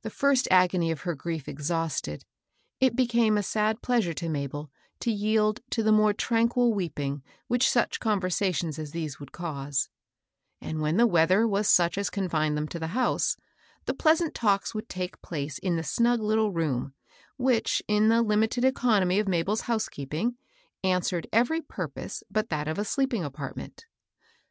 [0.00, 2.24] The first agony of her grief exhausted,
[2.80, 7.68] it became a sad pleasure to Mabel to yield to the more tranquil weeping which
[7.68, 9.90] such conversations as these would cause;
[10.58, 13.36] and when the weather was such as confined them to the house,
[13.84, 16.94] the pleasant talks would take place in the snug lit tle room,
[17.36, 20.38] which, in the limited economy of Mabel's house keeping,
[20.82, 23.84] answered every purpose but that of a sleeping apartment.